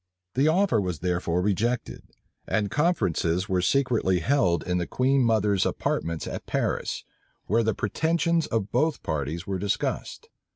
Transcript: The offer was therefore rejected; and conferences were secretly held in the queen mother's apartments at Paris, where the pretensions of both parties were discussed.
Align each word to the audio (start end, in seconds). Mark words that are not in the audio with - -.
The 0.33 0.47
offer 0.47 0.81
was 0.81 1.01
therefore 1.01 1.43
rejected; 1.43 2.01
and 2.47 2.71
conferences 2.71 3.47
were 3.47 3.61
secretly 3.61 4.17
held 4.21 4.63
in 4.63 4.79
the 4.79 4.87
queen 4.87 5.21
mother's 5.21 5.63
apartments 5.63 6.25
at 6.25 6.47
Paris, 6.47 7.03
where 7.45 7.61
the 7.61 7.75
pretensions 7.75 8.47
of 8.47 8.71
both 8.71 9.03
parties 9.03 9.45
were 9.45 9.59
discussed. 9.59 10.29